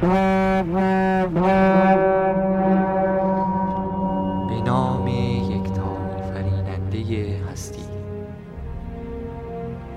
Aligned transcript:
به 0.00 0.08
نام 4.64 5.06
یکتا 5.06 5.96
فریننده 6.32 7.36
هستی. 7.52 7.84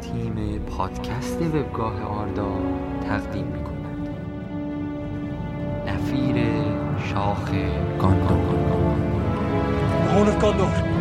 تیم 0.01 0.59
پادکست 0.59 1.41
وبگاه 1.41 2.03
آردا 2.03 2.51
تقدیم 3.09 3.45
می 3.45 3.63
کند 3.63 4.09
نفیر 5.87 6.35
شاخ 6.99 7.51
گاندور. 7.99 8.53
Horn 10.13 10.92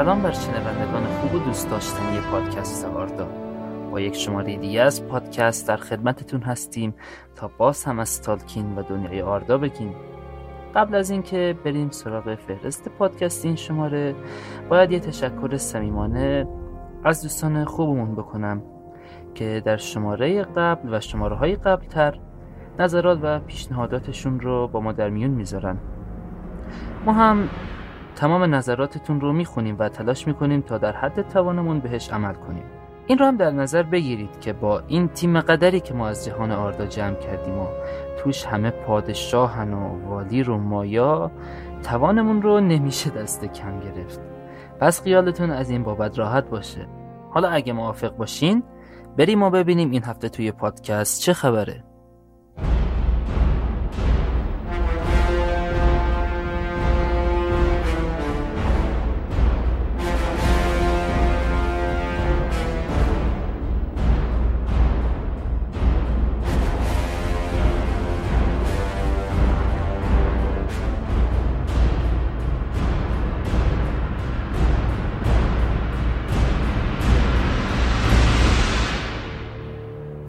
سلام 0.00 0.22
بر 0.22 0.32
شنوندگان 0.32 1.04
خوب 1.04 1.34
و 1.34 1.38
دوست 1.38 1.70
داشتنی 1.70 2.20
پادکست 2.30 2.84
آردا. 2.84 3.28
با 3.90 4.00
یک 4.00 4.16
شماره 4.16 4.56
دیگه 4.56 4.82
از 4.82 5.06
پادکست 5.06 5.68
در 5.68 5.76
خدمتتون 5.76 6.42
هستیم 6.42 6.94
تا 7.36 7.50
باز 7.58 7.84
هم 7.84 7.98
از 7.98 8.22
تالکین 8.22 8.76
و 8.76 8.82
دنیای 8.82 9.22
آردا 9.22 9.58
بگیم 9.58 9.94
قبل 10.74 10.94
از 10.94 11.10
اینکه 11.10 11.56
بریم 11.64 11.90
سراغ 11.90 12.34
فهرست 12.34 12.88
پادکست 12.88 13.44
این 13.44 13.56
شماره 13.56 14.14
باید 14.68 14.92
یه 14.92 15.00
تشکر 15.00 15.56
صمیمانه 15.56 16.46
از 17.04 17.22
دوستان 17.22 17.64
خوبمون 17.64 18.14
بکنم 18.14 18.62
که 19.34 19.62
در 19.64 19.76
شماره 19.76 20.42
قبل 20.42 20.94
و 20.94 21.00
شماره 21.00 21.36
های 21.36 21.56
قبل 21.56 21.86
تر 21.86 22.18
نظرات 22.78 23.18
و 23.22 23.38
پیشنهاداتشون 23.38 24.40
رو 24.40 24.68
با 24.68 24.80
ما 24.80 24.92
در 24.92 25.10
میون 25.10 25.30
می‌ذارن. 25.30 25.76
ما 27.06 27.12
هم 27.12 27.48
تمام 28.16 28.54
نظراتتون 28.54 29.20
رو 29.20 29.32
می‌خونیم 29.32 29.76
و 29.78 29.88
تلاش 29.88 30.26
می‌کنیم 30.26 30.60
تا 30.60 30.78
در 30.78 30.92
حد 30.92 31.28
توانمون 31.28 31.80
بهش 31.80 32.12
عمل 32.12 32.34
کنیم. 32.34 32.64
این 33.06 33.18
رو 33.18 33.26
هم 33.26 33.36
در 33.36 33.50
نظر 33.50 33.82
بگیرید 33.82 34.40
که 34.40 34.52
با 34.52 34.82
این 34.88 35.08
تیم 35.08 35.40
قدری 35.40 35.80
که 35.80 35.94
ما 35.94 36.08
از 36.08 36.24
جهان 36.24 36.52
آردا 36.52 36.86
جمع 36.86 37.14
کردیم 37.14 37.58
و 37.58 37.66
توش 38.18 38.44
همه 38.44 38.70
پادشاهن 38.70 39.72
و 39.72 40.08
والی 40.08 40.42
رو 40.42 40.58
مایا 40.58 41.30
توانمون 41.82 42.42
رو 42.42 42.60
نمیشه 42.60 43.10
دست 43.10 43.44
کم 43.44 43.80
گرفت. 43.80 44.20
پس 44.80 45.02
خیالتون 45.02 45.50
از 45.50 45.70
این 45.70 45.82
بابت 45.82 46.18
راحت 46.18 46.50
باشه. 46.50 46.86
حالا 47.30 47.48
اگه 47.48 47.72
موافق 47.72 48.16
باشین 48.16 48.62
بریم 49.16 49.42
و 49.42 49.50
ببینیم 49.50 49.90
این 49.90 50.04
هفته 50.04 50.28
توی 50.28 50.52
پادکست 50.52 51.20
چه 51.20 51.32
خبره. 51.32 51.84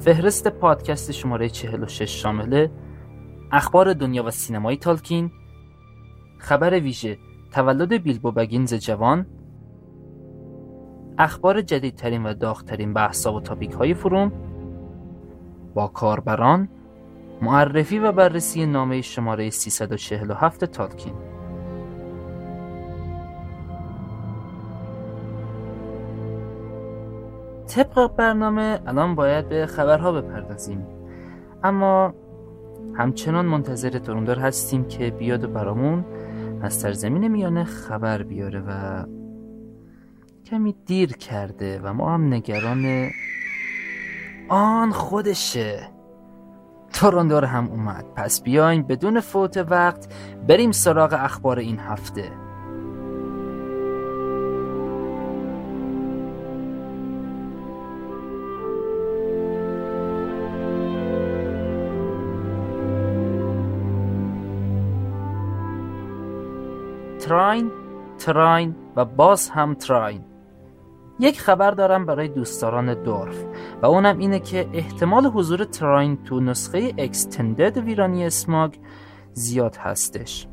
فهرست 0.01 0.47
پادکست 0.47 1.11
شماره 1.11 1.49
46 1.49 2.21
شامل 2.21 2.67
اخبار 3.51 3.93
دنیا 3.93 4.23
و 4.23 4.31
سینمای 4.31 4.77
تالکین 4.77 5.31
خبر 6.37 6.79
ویژه 6.79 7.17
تولد 7.51 7.93
بیلبو 7.93 8.31
بگینز 8.31 8.73
جوان 8.73 9.25
اخبار 11.17 11.61
جدیدترین 11.61 12.25
و 12.25 12.33
داغترین 12.33 12.93
بحثا 12.93 13.33
و 13.33 13.41
تاپیک 13.41 13.71
های 13.71 13.93
فروم 13.93 14.31
با 15.73 15.87
کاربران 15.87 16.69
معرفی 17.41 17.99
و 17.99 18.11
بررسی 18.11 18.65
نامه 18.65 19.01
شماره 19.01 19.49
347 19.49 20.65
تالکین. 20.65 21.30
طبق 27.75 28.15
برنامه 28.15 28.79
الان 28.87 29.15
باید 29.15 29.49
به 29.49 29.65
خبرها 29.65 30.11
بپردازیم. 30.11 30.87
اما 31.63 32.13
همچنان 32.95 33.45
منتظر 33.45 33.89
تروندار 33.89 34.39
هستیم 34.39 34.87
که 34.87 35.11
بیاد 35.11 35.43
و 35.43 35.47
برامون 35.47 36.05
از 36.61 36.73
سرزمین 36.73 37.27
میانه 37.27 37.63
خبر 37.63 38.23
بیاره 38.23 38.59
و 38.67 39.03
کمی 40.45 40.75
دیر 40.85 41.13
کرده 41.13 41.79
و 41.83 41.93
ما 41.93 42.13
هم 42.13 42.33
نگران 42.33 43.09
آن 44.49 44.91
خودشه. 44.91 45.79
تروندار 46.93 47.45
هم 47.45 47.67
اومد. 47.67 48.05
پس 48.15 48.41
بیاین 48.41 48.83
بدون 48.83 49.19
فوت 49.19 49.57
وقت 49.57 50.13
بریم 50.47 50.71
سراغ 50.71 51.13
اخبار 51.13 51.59
این 51.59 51.79
هفته. 51.79 52.31
تراین 67.31 67.71
تراین 68.17 68.75
و 68.95 69.05
باز 69.05 69.49
هم 69.49 69.73
تراین. 69.73 70.23
یک 71.19 71.41
خبر 71.41 71.71
دارم 71.71 72.05
برای 72.05 72.27
دوستداران 72.27 73.03
دورف 73.03 73.45
و 73.81 73.85
اونم 73.85 74.17
اینه 74.17 74.39
که 74.39 74.69
احتمال 74.73 75.25
حضور 75.25 75.63
تراین 75.63 76.23
تو 76.23 76.39
نسخه 76.39 76.93
اکستندد 76.97 77.77
ویرانی 77.77 78.25
اسماگ 78.25 78.73
زیاد 79.33 79.75
هستش. 79.75 80.47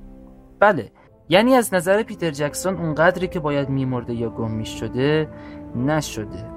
بله 0.61 0.91
یعنی 1.29 1.55
از 1.55 1.75
نظر 1.75 2.03
پیتر 2.03 2.31
جکسون 2.31 2.77
اونقدری 2.77 3.29
که 3.29 3.41
باید 3.41 3.69
میمرده 3.69 4.15
یا 4.15 4.31
گم 4.31 4.51
می‌شده 4.51 5.29
نشده. 5.77 6.51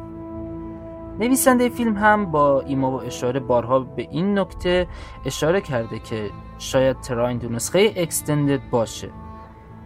نویسنده 1.20 1.70
فیلم 1.70 1.98
هم 1.98 2.32
با 2.32 2.62
ایما 2.62 2.92
و 2.92 3.04
اشاره 3.04 3.40
بارها 3.40 3.80
به 3.80 4.08
این 4.12 4.40
نکته 4.40 4.88
اشاره 5.26 5.62
کرده 5.62 6.00
که 6.00 6.30
شاید 6.58 7.00
تراین 7.00 7.40
تو 7.40 7.50
نسخه 7.50 7.94
اکستندد 7.96 8.70
باشه. 8.70 9.10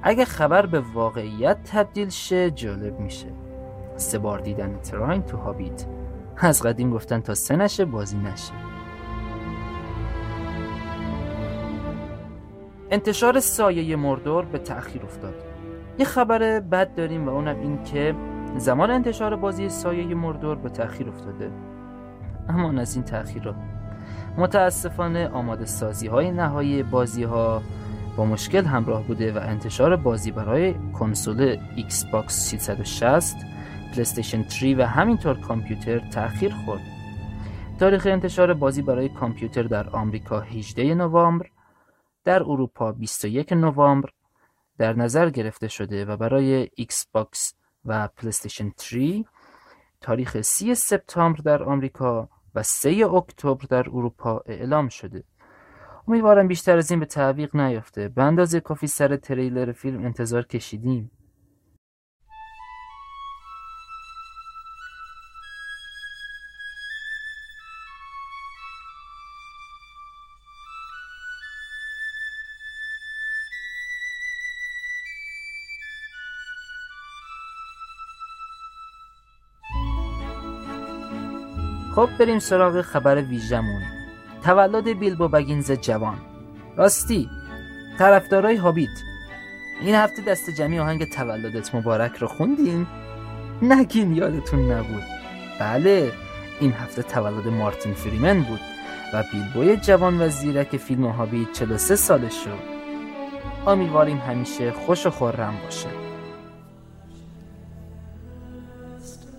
اگه 0.07 0.25
خبر 0.25 0.65
به 0.65 0.79
واقعیت 0.79 1.57
تبدیل 1.63 2.09
شه 2.09 2.51
جالب 2.51 2.99
میشه. 2.99 3.27
سه 3.95 4.19
بار 4.19 4.39
دیدن 4.39 4.79
تراین 4.83 5.21
تو 5.21 5.37
هابیت. 5.37 5.85
از 6.37 6.61
قدیم 6.61 6.91
گفتن 6.91 7.19
تا 7.19 7.33
سه 7.33 7.55
نشه 7.55 7.85
بازی 7.85 8.17
نشه. 8.17 8.53
انتشار 12.91 13.39
سایه 13.39 13.95
مردور 13.95 14.45
به 14.45 14.57
تأخیر 14.57 15.03
افتاد. 15.03 15.35
یه 15.99 16.05
خبر 16.05 16.59
بد 16.59 16.95
داریم 16.95 17.27
و 17.27 17.29
اونم 17.29 17.59
این 17.59 17.83
که 17.83 18.15
زمان 18.57 18.91
انتشار 18.91 19.35
بازی 19.35 19.69
سایه 19.69 20.15
مردور 20.15 20.55
به 20.55 20.69
تأخیر 20.69 21.09
افتاده. 21.09 21.51
اما 22.49 22.81
از 22.81 22.95
این 22.95 23.03
تأخیرات 23.03 23.55
متاسفانه 24.37 25.27
آماده 25.27 25.65
سازی 25.65 26.07
های 26.07 26.31
نهایی 26.31 26.83
بازی 26.83 27.23
ها 27.23 27.61
با 28.17 28.25
مشکل 28.25 28.65
همراه 28.65 29.03
بوده 29.03 29.33
و 29.33 29.37
انتشار 29.37 29.95
بازی 29.95 30.31
برای 30.31 30.73
کنسول 30.99 31.57
ایکس 31.75 32.05
باکس 32.05 32.33
360 32.33 33.35
پلی‌استیشن 33.93 34.43
3 34.49 34.75
و 34.75 34.81
همینطور 34.81 35.39
کامپیوتر 35.39 35.99
تأخیر 35.99 36.53
خورد. 36.53 36.81
تاریخ 37.79 38.07
انتشار 38.09 38.53
بازی 38.53 38.81
برای 38.81 39.09
کامپیوتر 39.09 39.63
در 39.63 39.89
آمریکا 39.89 40.39
18 40.39 40.95
نوامبر 40.95 41.49
در 42.23 42.43
اروپا 42.43 42.91
21 42.91 43.53
نوامبر 43.53 44.09
در 44.77 44.93
نظر 44.93 45.29
گرفته 45.29 45.67
شده 45.67 46.05
و 46.05 46.17
برای 46.17 46.69
ایکس 46.75 47.07
باکس 47.11 47.53
و 47.85 48.07
پلیستیشن 48.07 48.71
3 48.77 49.25
تاریخ 50.01 50.41
30 50.41 50.75
سپتامبر 50.75 51.39
در 51.39 51.63
آمریکا 51.63 52.29
و 52.55 52.63
3 52.63 53.05
اکتبر 53.13 53.65
در 53.69 53.89
اروپا 53.89 54.43
اعلام 54.45 54.89
شده. 54.89 55.23
امیدوارم 56.07 56.47
بیشتر 56.47 56.77
از 56.77 56.91
این 56.91 56.99
به 56.99 57.05
تعویق 57.05 57.55
نیفته 57.55 58.09
به 58.09 58.23
اندازه 58.23 58.59
کافی 58.59 58.87
سر 58.87 59.15
تریلر 59.15 59.71
فیلم 59.71 60.05
انتظار 60.05 60.43
کشیدیم. 60.43 61.11
خب 81.95 82.09
بریم 82.19 82.39
سراغ 82.39 82.81
خبر 82.81 83.21
ویژمون 83.21 83.94
تولد 84.43 84.99
بیلبو 84.99 85.27
بگینز 85.27 85.71
جوان. 85.71 86.17
راستی 86.77 87.29
طرفدارای 87.99 88.55
هابیت 88.55 88.89
این 89.81 89.95
هفته 89.95 90.21
دست 90.21 90.49
جمعی 90.49 90.79
آهنگ 90.79 91.09
تولدت 91.09 91.75
مبارک 91.75 92.17
رو 92.17 92.27
خوندین؟ 92.27 92.87
نگین 93.61 94.15
یادتون 94.15 94.71
نبود. 94.71 95.03
بله 95.59 96.11
این 96.59 96.71
هفته 96.71 97.03
تولد 97.03 97.47
مارتین 97.47 97.93
فریمن 97.93 98.41
بود 98.41 98.59
و 99.13 99.23
بیلبوی 99.31 99.77
جوان 99.77 100.21
و 100.21 100.29
زیرک 100.29 100.77
فیلم 100.77 101.05
هابیت 101.05 101.51
43 101.51 101.95
سالش 101.95 102.43
شد 102.43 102.75
امیدواریم 103.67 104.17
همیشه 104.17 104.71
خوش 104.71 105.05
و 105.05 105.09
خورم 105.09 105.53
باشه. 105.63 105.89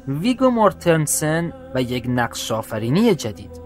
ویگو 0.08 0.50
مورتنسن 0.50 1.52
و 1.74 1.82
یک 1.82 2.04
نقش 2.08 2.52
آفرینی 2.52 3.14
جدید. 3.14 3.65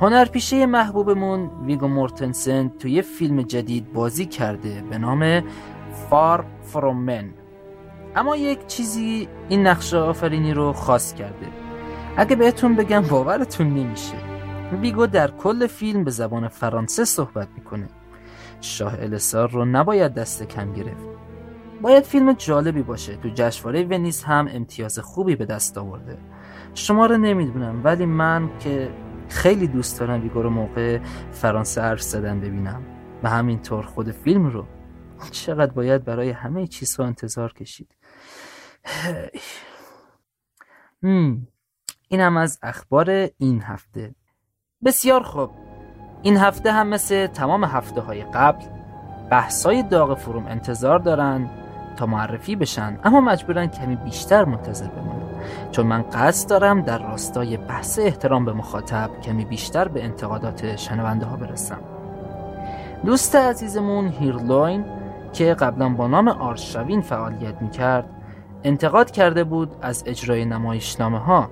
هنرپیشه 0.00 0.66
محبوبمون 0.66 1.50
ویگو 1.66 1.88
مورتنسن 1.88 2.68
توی 2.68 3.02
فیلم 3.02 3.42
جدید 3.42 3.92
بازی 3.92 4.26
کرده 4.26 4.82
به 4.90 4.98
نام 4.98 5.42
فار 6.10 6.44
فرومن 6.62 7.30
اما 8.16 8.36
یک 8.36 8.66
چیزی 8.66 9.28
این 9.48 9.66
نقش 9.66 9.94
آفرینی 9.94 10.54
رو 10.54 10.72
خاص 10.72 11.14
کرده. 11.14 11.46
اگه 12.16 12.36
بهتون 12.36 12.74
بگم 12.74 13.00
باورتون 13.00 13.66
نمیشه. 13.66 14.16
ویگو 14.80 15.06
در 15.06 15.30
کل 15.30 15.66
فیلم 15.66 16.04
به 16.04 16.10
زبان 16.10 16.48
فرانسه 16.48 17.04
صحبت 17.04 17.48
می‌کنه. 17.56 17.88
شاه 18.60 18.94
السار 19.00 19.50
رو 19.50 19.64
نباید 19.64 20.14
دست 20.14 20.42
کم 20.42 20.72
گرفت. 20.72 21.06
باید 21.82 22.04
فیلم 22.04 22.32
جالبی 22.32 22.82
باشه. 22.82 23.16
تو 23.16 23.28
جشنواره 23.34 23.84
ونیز 23.84 24.22
هم 24.22 24.48
امتیاز 24.52 24.98
خوبی 24.98 25.36
به 25.36 25.44
دست 25.44 25.78
آورده. 25.78 26.18
شما 26.74 27.06
رو 27.06 27.16
نمی‌دونم 27.16 27.80
ولی 27.84 28.06
من 28.06 28.50
که 28.60 28.90
خیلی 29.34 29.66
دوست 29.66 30.00
دارم 30.00 30.22
ویگو 30.22 30.42
موقع 30.42 30.98
فرانسه 31.32 31.82
حرف 31.82 32.02
زدن 32.02 32.40
ببینم. 32.40 32.82
و 33.22 33.28
همینطور 33.28 33.86
خود 33.86 34.10
فیلم 34.10 34.46
رو. 34.46 34.66
چقدر 35.30 35.72
باید 35.72 36.04
برای 36.04 36.30
همه 36.30 36.66
چیزها 36.66 37.06
انتظار 37.06 37.52
کشید. 37.52 37.94
این 42.08 42.20
هم 42.26 42.36
از 42.36 42.58
اخبار 42.62 43.10
این 43.38 43.62
هفته. 43.62 44.14
بسیار 44.84 45.22
خوب. 45.22 45.50
این 46.22 46.36
هفته 46.36 46.72
هم 46.72 46.88
مثل 46.88 47.26
تمام 47.26 47.64
هفته 47.64 48.00
های 48.00 48.22
قبل 48.22 48.64
بحثای 49.30 49.82
داغ 49.82 50.18
فروم 50.18 50.46
انتظار 50.46 50.98
دارن 50.98 51.50
تا 51.96 52.06
معرفی 52.06 52.56
بشن 52.56 53.00
اما 53.04 53.20
مجبورن 53.20 53.66
کمی 53.66 53.96
بیشتر 53.96 54.44
منتظر 54.44 54.88
بمونن. 54.88 55.23
چون 55.70 55.86
من 55.86 56.02
قصد 56.02 56.50
دارم 56.50 56.80
در 56.80 56.98
راستای 56.98 57.56
بحث 57.56 57.98
احترام 57.98 58.44
به 58.44 58.52
مخاطب 58.52 59.10
کمی 59.22 59.44
بیشتر 59.44 59.88
به 59.88 60.04
انتقادات 60.04 60.76
شنونده 60.76 61.26
ها 61.26 61.36
برسم. 61.36 61.80
دوست 63.04 63.36
عزیزمون 63.36 64.08
هیرلوین 64.08 64.84
که 65.32 65.54
قبلا 65.54 65.88
با 65.88 66.06
نام 66.06 66.28
آرشوین 66.28 67.00
فعالیت 67.00 67.62
می‌کرد 67.62 68.10
انتقاد 68.64 69.10
کرده 69.10 69.44
بود 69.44 69.76
از 69.82 70.04
اجرای 70.06 70.44
نمایشنامه 70.44 71.18
ها 71.18 71.50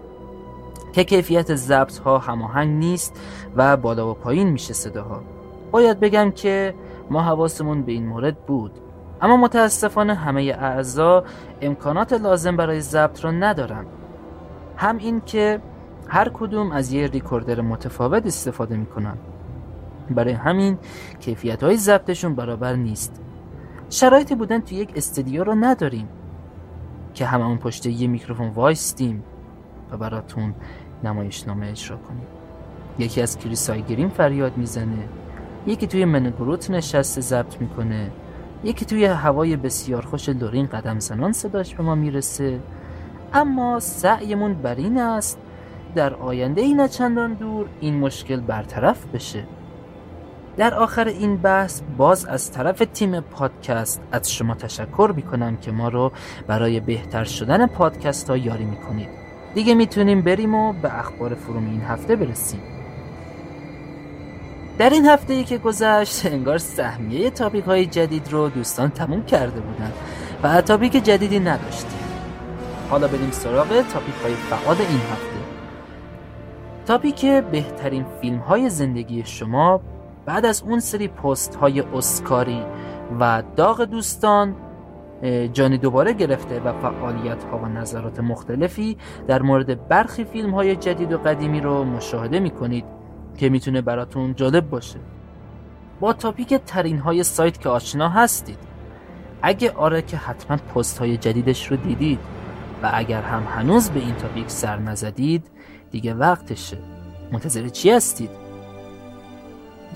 که 0.93 1.05
کیفیت 1.05 1.55
ضبط 1.55 1.99
ها 1.99 2.19
هماهنگ 2.19 2.71
نیست 2.71 3.21
و 3.57 3.77
بالا 3.77 4.11
و 4.11 4.15
پایین 4.15 4.49
میشه 4.49 4.75
صداها. 4.75 5.23
باید 5.71 6.01
بگم 6.01 6.31
که 6.31 6.75
ما 7.11 7.23
حواسمون 7.23 7.83
به 7.83 7.93
این 7.93 8.07
مورد 8.07 8.39
بود. 8.47 8.73
اما 9.23 9.37
متاسفانه 9.37 10.15
همه 10.15 10.43
اعضا 10.43 11.25
امکانات 11.61 12.13
لازم 12.13 12.57
برای 12.57 12.81
ضبط 12.81 13.25
را 13.25 13.31
ندارن 13.31 13.85
هم 14.77 14.99
این 14.99 15.21
که 15.21 15.61
هر 16.09 16.29
کدوم 16.29 16.73
از 16.73 16.93
یه 16.93 17.07
ریکوردر 17.07 17.61
متفاوت 17.61 18.27
استفاده 18.27 18.77
می‌کنن 18.77 19.17
برای 20.11 20.33
همین 20.33 20.79
کیفیت 21.21 21.63
های 21.63 21.77
ضبطشون 21.77 22.35
برابر 22.35 22.75
نیست. 22.75 23.21
شرایطی 23.91 24.35
بودن 24.35 24.61
تو 24.61 24.75
یک 24.75 24.93
استودیو 24.97 25.45
رو 25.45 25.55
نداریم 25.55 26.09
که 27.15 27.27
هممون 27.27 27.59
پشت 27.59 27.87
یه 27.87 28.07
میکروفون 28.07 28.49
وایستیم 28.49 29.23
و 29.91 29.97
براتون 29.97 30.55
نمایشنامه 31.05 31.67
اجرا 31.67 31.97
کنیم. 31.97 32.27
یکی 32.99 33.23
از 33.23 33.39
کریسای 33.39 33.83
گریم 33.83 34.09
فریاد 34.09 34.57
می‌زنه 34.57 35.09
یکی 35.67 35.87
توی 35.87 36.05
منگروت 36.05 36.71
نشسته 36.71 37.21
ضبط 37.21 37.61
می‌کنه. 37.61 38.11
یکی 38.65 38.85
توی 38.85 39.05
هوای 39.05 39.57
بسیار 39.57 40.03
خوش 40.03 40.29
لورین 40.29 40.67
قدم 40.67 40.99
زنان 40.99 41.33
صداش 41.33 41.75
به 41.75 41.83
ما 41.83 41.95
می‌رسه. 41.95 42.61
اما 43.33 43.81
سعیمون 43.81 44.55
بر 44.55 44.75
این 44.75 44.99
است 44.99 45.39
در 45.95 46.15
آینده 46.15 46.61
این 46.61 46.89
چندان 46.89 47.35
دور 47.35 47.67
این 47.81 47.99
مشکل 47.99 48.41
برطرف 48.41 49.07
بشه. 49.07 49.45
در 50.57 50.75
آخر 50.75 51.09
این 51.09 51.37
بحث 51.37 51.81
باز 51.97 52.25
از 52.25 52.53
طرف 52.53 52.83
تیم 52.95 53.21
پادکست 53.21 54.03
از 54.13 54.33
شما 54.33 54.55
تشکر 54.55 55.13
می‌کنم 55.17 55.57
که 55.57 55.73
ما 55.73 55.89
رو 55.89 56.13
برای 56.47 56.81
بهتر 56.81 57.25
شدن 57.25 57.67
پادکست 57.67 58.31
ها 58.31 58.37
یاری 58.37 58.65
می‌کنید. 58.65 59.09
دیگه 59.55 59.75
می‌تونیم 59.75 60.23
بریم 60.23 60.55
و 60.55 60.73
به 60.73 60.99
اخبار 60.99 61.35
فروم 61.35 61.67
این 61.67 61.81
هفته 61.81 62.17
برسیم. 62.17 62.61
در 64.79 64.91
این 64.91 65.07
هفته 65.07 65.35
ای 65.35 65.45
که 65.45 65.59
گذشت 65.59 66.27
انگار 66.27 66.59
سهمیه 66.59 67.31
تاپیک 67.31 67.65
های 67.65 67.87
جدید 67.87 68.33
رو 68.33 68.49
دوستان 68.49 68.91
تموم 68.91 69.25
کرده 69.25 69.61
بودن 69.61 69.93
و 70.43 70.61
تاپیک 70.61 70.93
جدیدی 70.93 71.41
نداشتیم. 71.41 71.99
حالا 72.91 73.09
بریم 73.09 73.31
سراغ 73.31 73.69
تاپیک 73.69 74.15
های 74.23 74.35
فعال 74.35 74.77
این 74.77 75.01
هفته. 75.13 75.33
تاپیک 76.87 77.27
بهترین 77.27 78.05
فیلم 78.21 78.39
های 78.39 78.71
زندگی 78.71 79.23
شما 79.27 79.81
بعد 80.27 80.47
از 80.47 80.63
اون 80.63 80.81
سری 80.81 81.09
پست 81.09 81.55
های 81.55 81.81
اسکاری 81.81 82.63
و 83.21 83.43
داغ 83.57 83.85
دوستان 83.85 84.57
جانی 85.53 85.79
دوباره 85.79 86.13
گرفته 86.13 86.61
و 86.61 86.73
فعالیت 86.73 87.45
ها 87.45 87.59
و 87.59 87.67
نظرات 87.67 88.21
مختلفی 88.21 88.97
در 89.27 89.43
مورد 89.43 89.89
برخی 89.89 90.25
فیلم 90.25 90.51
های 90.51 90.77
جدید 90.77 91.13
و 91.13 91.19
قدیمی 91.19 91.61
رو 91.61 91.85
مشاهده 91.85 92.41
می 92.41 92.51
کنید 92.51 93.02
که 93.37 93.49
می‌تونه 93.49 93.81
براتون 93.81 94.35
جالب 94.35 94.71
باشه. 94.71 94.99
با 96.01 96.13
تاپیک 96.13 96.55
ترین 96.55 96.99
های 96.99 97.23
سایت 97.23 97.61
که 97.61 97.69
آشنا 97.69 98.09
هستید. 98.09 98.59
اگه 99.43 99.71
آره 99.71 100.03
که 100.03 100.17
حتما 100.17 100.57
پست 100.57 100.99
های 100.99 101.17
جدیدش 101.17 101.71
رو 101.71 101.77
دیدید 101.77 102.19
و 102.83 102.91
اگر 102.95 103.23
هم 103.23 103.43
هنوز 103.43 103.91
به 103.91 104.01
این 104.01 104.15
تاپیک 104.15 104.51
سر 104.51 104.79
نزدید 104.79 105.51
دیگه 105.91 106.15
وقتشه. 106.15 106.79
منتظر 107.33 107.69
چی 107.69 107.91
هستید؟ 107.91 108.31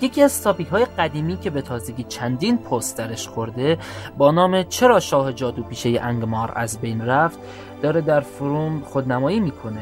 یکی 0.01 0.23
از 0.23 0.43
تاپیک 0.43 0.67
های 0.67 0.85
قدیمی 0.85 1.37
که 1.37 1.49
به 1.49 1.61
تازگی 1.61 2.03
چندین 2.03 2.57
پست 2.57 2.97
درش 2.97 3.27
خورده 3.27 3.77
با 4.17 4.31
نام 4.31 4.63
چرا 4.63 4.99
شاه 4.99 5.33
جادو 5.33 5.63
پیشه 5.63 5.99
انگمار 6.01 6.51
از 6.55 6.81
بین 6.81 7.01
رفت 7.01 7.39
داره 7.81 8.01
در 8.01 8.19
فروم 8.19 8.79
خودنمایی 8.79 9.39
می‌کنه. 9.39 9.81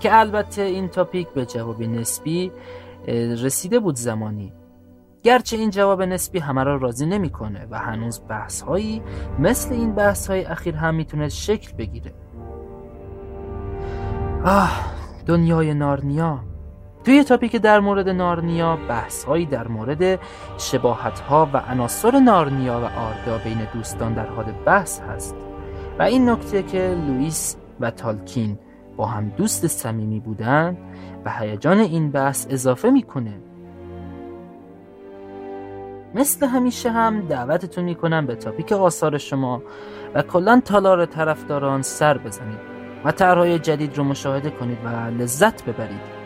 که 0.00 0.18
البته 0.18 0.62
این 0.62 0.88
تاپیک 0.88 1.28
به 1.28 1.46
جواب 1.46 1.82
نسبی 1.82 2.52
رسیده 3.42 3.80
بود 3.80 3.96
زمانی. 3.96 4.52
گرچه 5.22 5.56
این 5.56 5.70
جواب 5.70 6.02
نسبی 6.02 6.38
همه 6.38 6.64
را 6.64 6.76
راضی 6.76 7.06
نمی‌کنه 7.06 7.66
و 7.70 7.78
هنوز 7.78 8.20
بحث 8.28 8.62
هایی 8.62 9.02
مثل 9.38 9.74
این 9.74 9.92
بحث 9.92 10.30
های 10.30 10.44
اخیر 10.44 10.76
هم 10.76 10.94
می‌تونه 10.94 11.28
شکل 11.28 11.72
بگیره. 11.76 12.14
آه 14.44 14.80
دنیای 15.26 15.74
نارنیا. 15.74 16.40
توی 17.04 17.24
تاپیک 17.24 17.56
در 17.56 17.80
مورد 17.80 18.08
نارنیا 18.08 18.78
بحث 18.88 19.24
هایی 19.24 19.46
در 19.46 19.68
مورد 19.68 20.20
شباهت 20.58 21.20
ها 21.20 21.48
و 21.52 21.56
عناصر 21.56 22.18
نارنیا 22.18 22.80
و 22.80 22.84
آردا 22.84 23.44
بین 23.44 23.58
دوستان 23.74 24.14
در 24.14 24.26
حال 24.26 24.44
بحث 24.66 25.00
هست. 25.00 25.36
و 25.98 26.02
این 26.02 26.30
نکته 26.30 26.62
که 26.62 26.96
لوئیس 27.08 27.56
و 27.80 27.90
تالکین 27.90 28.58
با 28.96 29.06
هم 29.06 29.28
دوست 29.28 29.66
صمیمی 29.66 30.20
بودن 30.20 30.76
و 31.24 31.30
هیجان 31.30 31.78
این 31.78 32.10
بحث 32.10 32.46
اضافه 32.50 32.90
می‌کنه. 32.90 33.40
مثل 36.14 36.46
همیشه 36.46 36.90
هم 36.90 37.20
دعوتتون 37.20 37.84
می‌کنم 37.84 38.26
به 38.26 38.34
تاپیک 38.34 38.72
آثار 38.72 39.18
شما 39.18 39.62
و 40.14 40.22
کلا 40.22 40.62
تالار 40.64 41.06
طرفداران 41.06 41.82
سر 41.82 42.18
بزنید 42.18 42.58
و 43.04 43.12
طرحهای 43.12 43.58
جدید 43.58 43.98
رو 43.98 44.04
مشاهده 44.04 44.50
کنید 44.50 44.78
و 44.84 44.88
لذت 44.88 45.64
ببرید. 45.64 46.16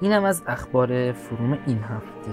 اینم 0.00 0.24
از 0.24 0.42
اخبار 0.46 1.12
فروم 1.12 1.58
این 1.66 1.78
هفته. 1.78 2.30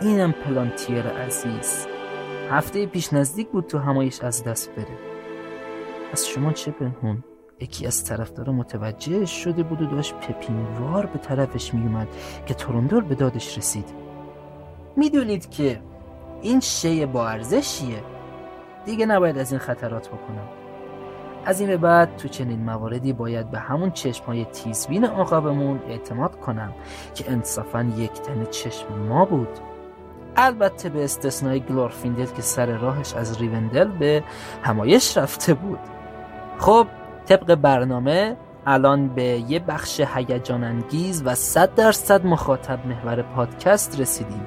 اینم 0.00 0.32
پلانتیر 0.32 1.06
عزیز. 1.06 1.86
هفته 2.50 2.86
پیش 2.86 3.12
نزدیک 3.12 3.48
بود 3.48 3.66
تو 3.66 3.78
همایش 3.78 4.20
از 4.20 4.44
دست 4.44 4.70
بره. 4.74 4.98
از 6.12 6.28
شما 6.28 6.52
چه 6.52 6.70
بهون؟ 6.70 7.24
یکی 7.60 7.86
از 7.86 8.04
طرفدارا 8.04 8.52
متوجه 8.52 9.26
شده 9.26 9.62
بود 9.62 9.82
و 9.82 9.86
داشت 9.86 10.14
پپینوار 10.14 11.06
به 11.06 11.18
طرفش 11.18 11.74
میومد 11.74 12.08
که 12.46 12.54
تورندور 12.54 13.04
به 13.04 13.14
دادش 13.14 13.58
رسید. 13.58 13.84
می‌دونید 14.96 15.50
که 15.50 15.80
این 16.42 16.60
شی 16.60 17.06
با 17.06 17.28
ارزشیه. 17.28 18.02
دیگه 18.84 19.06
نباید 19.06 19.38
از 19.38 19.52
این 19.52 19.60
خطرات 19.60 20.08
بکنم. 20.08 20.48
از 21.44 21.60
این 21.60 21.68
به 21.68 21.76
بعد 21.76 22.16
تو 22.16 22.28
چنین 22.28 22.60
مواردی 22.64 23.12
باید 23.12 23.50
به 23.50 23.58
همون 23.58 23.90
چشم 23.90 24.24
های 24.24 24.44
تیزبین 24.44 25.04
عقابمون 25.04 25.80
اعتماد 25.88 26.40
کنم 26.40 26.72
که 27.14 27.30
انصافا 27.30 27.92
یک 27.96 28.12
تن 28.12 28.44
چشم 28.44 28.94
ما 28.94 29.24
بود. 29.24 29.69
البته 30.40 30.88
به 30.88 31.04
استثنای 31.04 31.60
گلورفیندل 31.60 32.26
که 32.26 32.42
سر 32.42 32.66
راهش 32.66 33.14
از 33.14 33.40
ریوندل 33.40 33.88
به 33.88 34.22
همایش 34.62 35.16
رفته 35.16 35.54
بود. 35.54 35.78
خب 36.58 36.86
طبق 37.26 37.54
برنامه 37.54 38.36
الان 38.66 39.08
به 39.08 39.22
یه 39.22 39.58
بخش 39.58 40.00
هیجان 40.14 40.64
انگیز 40.64 41.22
و 41.26 41.34
صد 41.34 41.74
درصد 41.74 42.26
مخاطب 42.26 42.86
محور 42.86 43.22
پادکست 43.22 44.00
رسیدیم. 44.00 44.46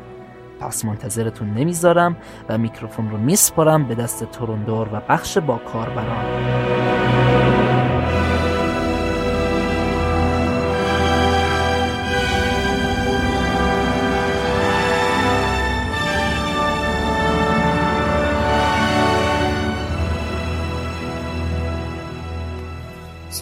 پس 0.59 0.85
منتظرتون 0.85 1.53
نمی‌ذارم 1.53 2.17
و 2.49 2.57
میکروفون 2.57 3.09
رو 3.09 3.17
میسپارم 3.17 3.87
به 3.87 3.95
دست 3.95 4.23
تورندور 4.23 4.87
و 4.93 5.01
بخش 5.09 5.37
با 5.37 5.57
کاربران 5.57 6.25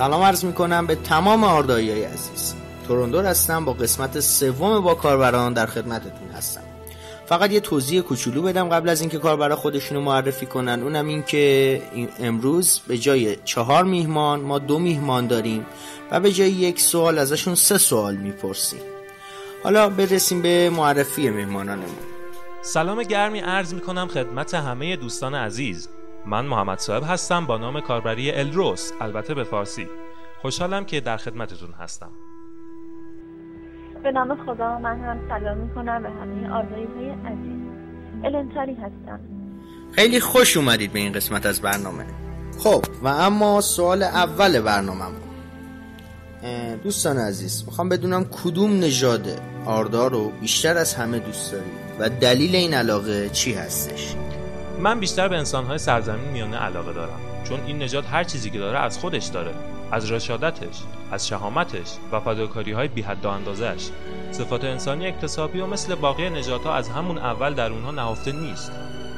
سلام 0.01 0.21
عرض 0.21 0.45
می 0.45 0.53
کنم 0.53 0.87
به 0.87 0.95
تمام 0.95 1.43
آردایی 1.43 1.91
های 1.91 2.03
عزیز. 2.03 2.53
تورندور 2.87 3.25
هستم 3.25 3.65
با 3.65 3.73
قسمت 3.73 4.19
سوم 4.19 4.79
با 4.79 4.95
کاربران 4.95 5.53
در 5.53 5.65
خدمتتون 5.65 6.29
هستم. 6.35 6.61
فقط 7.25 7.51
یه 7.51 7.59
توضیح 7.59 8.01
کوچولو 8.01 8.41
بدم 8.41 8.69
قبل 8.69 8.89
از 8.89 9.01
اینکه 9.01 9.17
کاربرا 9.17 9.55
خودشونو 9.55 10.01
معرفی 10.01 10.45
کنن. 10.45 10.83
اونم 10.83 11.07
این 11.07 11.23
که 11.23 11.81
امروز 12.19 12.81
به 12.87 12.97
جای 12.97 13.35
چهار 13.45 13.83
میهمان 13.83 14.39
ما 14.39 14.59
دو 14.59 14.79
میهمان 14.79 15.27
داریم 15.27 15.65
و 16.11 16.19
به 16.19 16.31
جای 16.31 16.51
یک 16.51 16.81
سوال 16.81 17.17
ازشون 17.19 17.55
سه 17.55 17.77
سوال 17.77 18.15
می‌پرسیم. 18.15 18.81
حالا 19.63 19.89
برسیم 19.89 20.41
به 20.41 20.69
معرفی 20.69 21.29
میهمانانمون 21.29 21.95
سلام 22.61 23.03
گرمی 23.03 23.39
عرض 23.39 23.73
می 23.73 23.81
کنم 23.81 24.07
خدمت 24.07 24.53
همه 24.53 24.95
دوستان 24.95 25.35
عزیز. 25.35 25.89
من 26.25 26.45
محمد 26.45 26.79
صاحب 26.79 27.03
هستم 27.07 27.45
با 27.45 27.57
نام 27.57 27.81
کاربری 27.81 28.31
الروس 28.31 28.91
البته 29.01 29.33
به 29.33 29.43
فارسی. 29.43 29.87
خوشحالم 30.41 30.85
که 30.85 31.01
در 31.01 31.17
خدمتتون 31.17 31.69
هستم. 31.79 32.09
به 34.03 34.11
نام 34.11 34.45
خدا 34.45 34.79
من 34.79 34.99
هم 34.99 35.19
سلام 35.29 35.57
می‌کنم 35.57 36.03
به 36.03 36.09
همه 36.09 36.49
آرزوی 36.53 36.87
های 36.95 37.09
عزیز 37.09 37.61
الانتاری 38.23 38.73
هستم. 38.73 39.19
خیلی 39.91 40.19
خوش 40.19 40.57
اومدید 40.57 40.93
به 40.93 40.99
این 40.99 41.13
قسمت 41.13 41.45
از 41.45 41.61
برنامه. 41.61 42.05
خب 42.59 42.85
و 43.03 43.07
اما 43.07 43.61
سوال 43.61 44.03
اول 44.03 44.61
برنامه 44.61 45.05
دوستان 46.83 47.17
عزیز 47.17 47.63
می‌خوام 47.65 47.89
بدونم 47.89 48.23
کدوم 48.23 48.79
نژاد 48.79 49.27
آردا 49.65 50.07
رو 50.07 50.29
بیشتر 50.29 50.77
از 50.77 50.93
همه 50.95 51.19
دوست 51.19 51.51
دارید 51.51 51.71
و 51.99 52.09
دلیل 52.09 52.55
این 52.55 52.73
علاقه 52.73 53.29
چی 53.29 53.53
هستش؟ 53.53 54.15
من 54.79 54.99
بیشتر 54.99 55.27
به 55.27 55.37
انسانهای 55.37 55.77
سرزمین 55.77 56.29
میانه 56.29 56.57
علاقه 56.57 56.93
دارم 56.93 57.19
چون 57.43 57.59
این 57.65 57.79
نژاد 57.79 58.05
هر 58.05 58.23
چیزی 58.23 58.49
که 58.49 58.59
داره 58.59 58.79
از 58.79 58.97
خودش 58.97 59.25
داره 59.25 59.53
از 59.91 60.11
رشادتش 60.11 60.83
از 61.11 61.27
شهامتش 61.27 61.97
و 62.11 62.19
فداکاری 62.19 62.71
های 62.71 62.87
بی 62.87 63.01
حد 63.01 63.25
اندازش 63.25 63.89
صفات 64.31 64.63
انسانی 64.63 65.07
اکتسابی 65.07 65.59
و 65.59 65.67
مثل 65.67 65.95
باقی 65.95 66.29
نژادها 66.29 66.75
از 66.75 66.89
همون 66.89 67.17
اول 67.17 67.53
در 67.53 67.71
اونها 67.71 67.91
نهفته 67.91 68.31
نیست. 68.31 68.71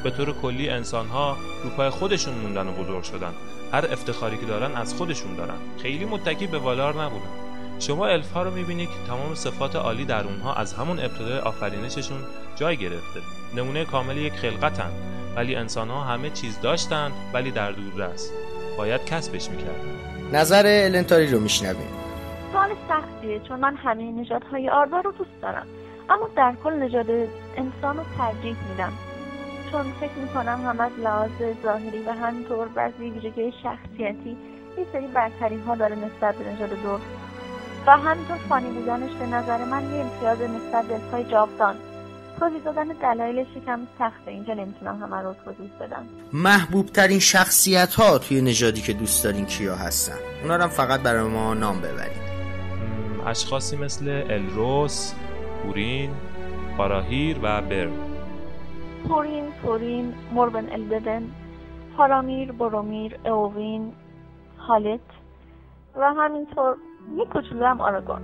به 0.03 0.12
طور 0.12 0.33
کلی 0.33 0.69
انسانها 0.69 1.38
رو 1.63 1.69
پای 1.69 1.89
خودشون 1.89 2.33
موندن 2.33 2.67
و 2.67 2.72
بزرگ 2.72 3.03
شدن. 3.03 3.33
هر 3.72 3.86
افتخاری 3.91 4.38
که 4.38 4.45
دارن 4.45 4.75
از 4.75 4.93
خودشون 4.93 5.36
دارن. 5.36 5.55
خیلی 5.81 6.05
متکی 6.05 6.48
به 6.48 6.57
والار 6.57 7.03
نبودن. 7.03 7.29
شما 7.79 8.05
الف 8.05 8.31
ها 8.31 8.43
رو 8.43 8.51
می‌بینید 8.51 8.89
که 8.89 9.07
تمام 9.07 9.36
صفات 9.36 9.75
عالی 9.75 10.05
در 10.05 10.24
اونها 10.24 10.53
از 10.53 10.74
همون 10.74 11.00
ابتدای 11.00 11.39
آفرینششون 11.39 12.19
جای 12.55 12.77
گرفته. 12.77 13.19
نمونه 13.55 13.86
کامل 13.86 14.17
یک 14.17 14.33
خلقتن. 14.33 14.91
ولی 15.35 15.55
انسان 15.55 15.89
ها 15.89 16.01
همه 16.01 16.29
چیز 16.29 16.61
داشتند 16.61 17.11
ولی 17.33 17.51
در 17.51 17.71
دوررس 17.71 18.31
باید 18.77 19.05
کسبش 19.05 19.49
می‌کرد. 19.49 19.81
نظر 20.33 20.63
النتاری 20.65 21.27
رو 21.27 21.39
میشنویم. 21.39 21.93
سوال 22.51 22.69
سختیه 22.89 23.39
چون 23.39 23.59
من 23.59 23.75
همه 23.75 24.11
نژادهای 24.11 24.69
آردا 24.69 24.99
رو 24.99 25.11
دوست 25.11 25.41
دارم. 25.41 25.67
اما 26.09 26.29
در 26.35 26.53
کل 26.63 26.73
نژاد 26.73 27.09
انسان 27.57 27.97
رو 27.97 28.03
ترجیح 28.17 28.55
میدم. 28.69 28.93
چون 29.71 29.83
فکر 29.99 30.13
می‌کنم 30.21 30.65
هم 30.65 30.79
از 30.79 30.91
لحاظ 31.03 31.31
ظاهری 31.63 32.03
و 32.03 32.11
همینطور 32.11 32.67
بعضی 32.67 33.09
ویژگی 33.09 33.53
شخصیتی 33.63 34.37
یه 34.77 34.85
سری 34.93 35.07
برتری 35.07 35.59
ها 35.59 35.75
داره 35.75 35.95
نسبت 35.95 36.35
به 36.35 36.51
نژاد 36.51 36.69
دو. 36.69 36.99
و 37.87 37.97
همینطور 37.97 38.37
فانی 38.37 38.69
بودنش 38.69 39.11
به 39.11 39.25
نظر 39.25 39.65
من 39.65 39.93
یه 39.93 40.01
امتیاز 40.01 40.41
نسبت 40.41 40.85
به 40.85 41.23
جاودان. 41.23 41.75
توضیح 42.39 42.63
دادن 42.63 42.87
دلایلش 42.87 43.47
یکم 43.55 43.79
سخته. 43.99 44.31
اینجا 44.31 44.53
نمی‌تونم 44.53 45.03
همه 45.03 45.21
رو 45.21 45.35
توضیح 45.45 45.71
بدم. 45.79 46.05
محبوب 46.33 46.85
ترین 46.85 47.19
شخصیت 47.19 47.93
ها 47.93 48.17
توی 48.17 48.41
نژادی 48.41 48.81
که 48.81 48.93
دوست 48.93 49.23
دارین 49.23 49.45
کیا 49.45 49.75
هستن؟ 49.75 50.17
اونا 50.41 50.55
رو 50.55 50.67
فقط 50.67 50.99
برای 50.99 51.29
ما 51.29 51.53
نام 51.53 51.77
ببرید. 51.77 52.23
اشخاصی 53.27 53.77
مثل 53.77 54.23
الروس 54.29 55.13
پورین 55.63 56.11
فاراهیر 56.77 57.37
و 57.43 57.61
بر 57.61 57.89
پورین 59.07 59.51
پورین 59.63 60.13
موربن 60.31 60.69
البدن 60.71 61.23
پارامیر 61.97 62.51
برومیر 62.51 63.17
اووین 63.25 63.93
هالت 64.67 64.99
و 65.95 66.13
همینطور 66.13 66.75
یک 67.17 67.29
کوچولو 67.29 67.65
هم 67.65 67.81
آراگون. 67.81 68.21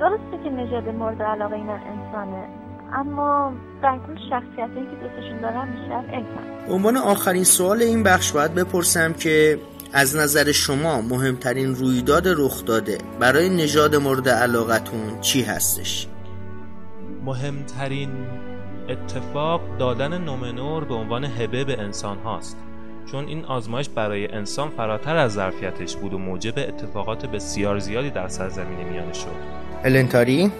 درسته 0.00 0.44
که 0.44 0.50
نژاد 0.50 0.88
مورد 0.88 1.22
علاقه 1.22 1.54
این 1.54 1.70
انسانه 1.70 2.57
اما 2.92 3.52
در 3.82 3.98
کل 4.06 4.14
شخصیتی 4.30 4.74
که 4.74 5.08
دوستشون 5.08 5.40
دارم 5.40 5.68
بیشتر 5.70 6.16
الفن 6.16 6.72
عنوان 6.72 6.96
آخرین 6.96 7.44
سوال 7.44 7.82
این 7.82 8.02
بخش 8.02 8.32
باید 8.32 8.54
بپرسم 8.54 9.12
که 9.12 9.58
از 9.92 10.16
نظر 10.16 10.52
شما 10.52 11.00
مهمترین 11.00 11.74
رویداد 11.74 12.28
رخ 12.28 12.64
داده 12.64 12.98
برای 13.20 13.48
نژاد 13.48 13.96
مورد 13.96 14.28
علاقتون 14.28 15.20
چی 15.20 15.42
هستش؟ 15.42 16.06
مهمترین 17.24 18.10
اتفاق 18.88 19.60
دادن 19.78 20.18
نومنور 20.18 20.84
به 20.84 20.94
عنوان 20.94 21.24
هبه 21.24 21.64
به 21.64 21.80
انسان 21.80 22.18
هاست. 22.18 22.56
چون 23.12 23.24
این 23.24 23.44
آزمایش 23.44 23.88
برای 23.88 24.32
انسان 24.32 24.68
فراتر 24.68 25.16
از 25.16 25.32
ظرفیتش 25.32 25.96
بود 25.96 26.14
و 26.14 26.18
موجب 26.18 26.58
اتفاقات 26.58 27.26
بسیار 27.26 27.78
زیادی 27.78 28.10
در 28.10 28.28
سرزمین 28.28 28.88
میانه 28.88 29.12
شد. 29.12 29.36
النتاری؟ 29.84 30.52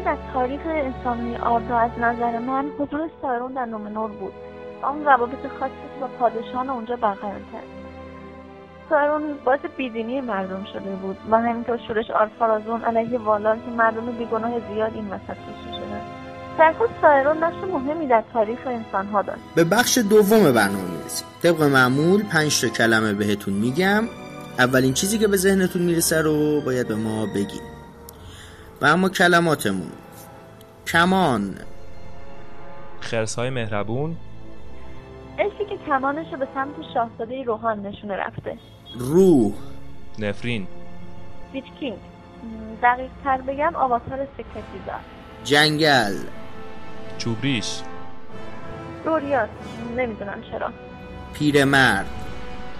رویداد 0.00 0.16
در 0.16 0.32
تاریخ 0.32 0.60
انسانی 0.66 1.36
آردا 1.36 1.78
از 1.78 1.90
نظر 1.98 2.38
من 2.38 2.64
حضور 2.78 3.10
سایرون 3.22 3.52
در 3.52 3.64
نومنور 3.64 4.10
بود. 4.10 4.32
آن 4.82 5.04
روابط 5.04 5.46
خاصی 5.60 5.72
که 5.94 6.00
با 6.00 6.06
پادشاهان 6.06 6.70
اونجا 6.70 6.96
برقرار 6.96 7.40
کرد. 7.52 7.62
سایرون 8.90 9.22
باعث 9.44 9.60
بیدینی 9.76 10.20
مردم 10.20 10.66
شده 10.72 10.90
بود 10.90 11.16
و 11.30 11.36
همینطور 11.36 11.78
شورش 11.88 12.10
آرفارازون 12.10 12.82
علیه 12.82 13.18
والار 13.18 13.56
که 13.56 13.70
مردم 13.76 14.06
بیگناه 14.06 14.52
زیاد 14.74 14.94
این 14.94 15.08
وسط 15.08 15.20
کشته 15.20 15.72
شدن 15.76 16.00
در 16.58 16.74
سایرون 17.02 17.44
نقش 17.44 17.56
مهمی 17.72 18.06
در 18.06 18.22
تاریخ 18.32 18.58
انسان 18.66 19.06
ها 19.06 19.22
داشت. 19.22 19.40
به 19.54 19.64
بخش 19.64 19.98
دوم 19.98 20.52
برنامه 20.52 20.90
می‌رسیم. 20.98 21.26
طبق 21.42 21.62
معمول 21.62 22.22
پنج 22.22 22.60
تا 22.60 22.68
کلمه 22.68 23.12
بهتون 23.12 23.54
میگم. 23.54 24.04
اولین 24.58 24.94
چیزی 24.94 25.18
که 25.18 25.28
به 25.28 25.36
ذهنتون 25.36 25.82
می‌رسه 25.82 26.22
رو 26.22 26.60
باید 26.60 26.88
به 26.88 26.94
ما 26.94 27.26
بگید. 27.26 27.69
و 28.82 28.86
اما 28.86 29.08
کلماتمون. 29.08 29.92
کمان. 30.86 31.54
خرسهای 33.00 33.50
مهربون. 33.50 34.16
الفی 35.38 35.64
که 35.64 35.78
کمانش 35.86 36.32
رو 36.32 36.38
به 36.38 36.48
سمت 36.54 36.74
شاهزاده 36.94 37.42
روحان 37.42 37.86
نشونه 37.86 38.16
رفته. 38.16 38.58
روح. 38.98 39.52
نفرین. 40.18 40.66
ویچکینگ 41.52 41.98
دقیق 42.82 43.10
تر 43.24 43.40
بگم 43.40 43.76
آواتار 43.76 44.26
سکرتیزار 44.36 45.00
جنگل. 45.44 46.16
چوبریش. 47.18 47.80
دوریات 49.04 49.48
نمی‌دونم 49.96 50.42
چرا. 50.50 50.70
پیرمرد. 51.34 52.06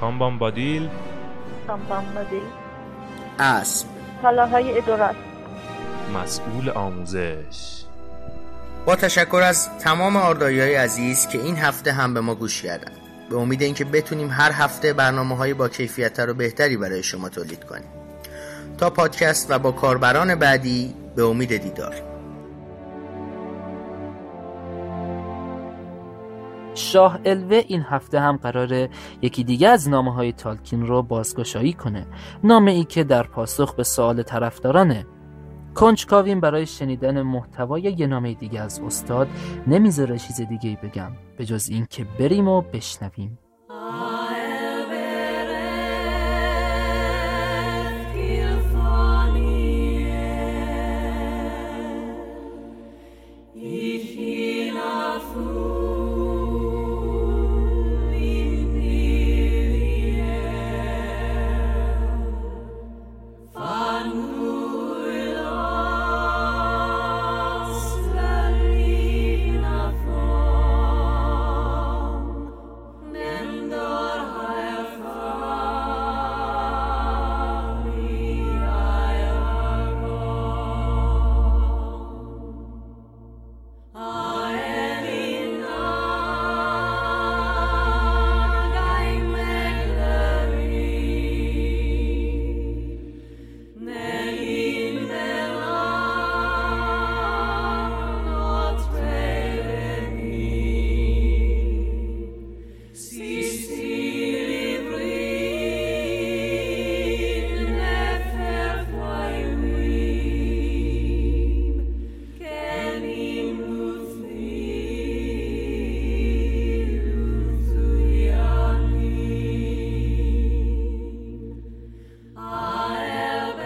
تامبان 0.01 0.39
بادیل 0.39 0.89
سامبان 1.67 2.05
بادیل 2.15 2.43
اسب. 3.39 3.87
کالاهای 4.23 4.79
ادورات 4.79 5.17
مسئول 6.15 6.71
آموزش. 6.71 7.85
با 8.87 8.97
تشکر 8.97 9.43
از 9.45 9.79
تمام 9.79 10.17
آردایی 10.17 10.61
های 10.61 10.75
عزیز 10.75 11.29
که 11.29 11.39
این 11.39 11.57
هفته 11.57 11.93
هم 11.93 12.15
به 12.15 12.21
ما 12.21 12.35
گوش 12.35 12.63
کردن. 12.63 12.93
به 13.31 13.37
امید 13.37 13.63
اینکه 13.63 13.85
بتونیم 13.85 14.31
هر 14.31 14.53
هفته 14.53 14.93
برنامه 14.93 15.37
های 15.37 15.55
با 15.55 15.69
کیفیت 15.69 16.21
رو 16.21 16.35
بهتری 16.35 16.77
برای 16.77 17.03
شما 17.03 17.29
تولید 17.29 17.65
کنیم. 17.65 17.89
تا 18.79 18.91
پادکست 18.91 19.51
و 19.51 19.59
با 19.59 19.73
کاربران 19.73 20.35
بعدی 20.35 20.95
به 21.17 21.25
امید 21.25 21.57
دیدار. 21.57 21.95
شاه 26.75 27.21
الوه 27.25 27.63
این 27.67 27.83
هفته 27.83 28.21
هم 28.21 28.37
قراره 28.37 28.91
یکی 29.23 29.45
دیگه 29.45 29.69
از 29.69 29.89
نامه 29.89 30.15
های 30.15 30.33
تالکین 30.33 30.87
رو 30.87 31.03
بازگشایی 31.03 31.73
کنه. 31.73 32.07
نامه 32.45 32.71
ای 32.71 32.85
که 32.85 33.05
در 33.05 33.23
پاسخ 33.23 33.75
به 33.75 33.83
سوال 33.83 34.23
طرفدارانه 34.23 35.07
کنجکاویم 35.81 36.41
برای 36.41 36.67
شنیدن 36.67 37.23
محتوای 37.23 37.83
یه 37.83 38.07
نامه 38.07 38.35
دیگه 38.35 38.61
از 38.61 38.81
استاد. 38.81 39.29
نمی‌ذاره 39.67 40.19
چیز 40.19 40.41
دیگه 40.41 40.79
بگم 40.83 41.13
به 41.37 41.45
جز 41.45 41.69
این 41.69 41.87
که 41.91 42.05
بریم 42.05 42.49
و 42.49 42.61
بشنویم. 42.61 43.39